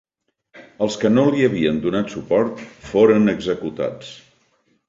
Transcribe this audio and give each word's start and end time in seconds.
Els 0.85 0.95
que 1.03 1.11
no 1.17 1.25
li 1.35 1.45
havien 1.49 1.77
donat 1.85 2.11
suport 2.15 2.65
foren 2.89 3.33
executats. 3.37 4.13